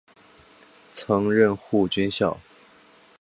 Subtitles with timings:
[0.95, 2.35] 曾任护军校。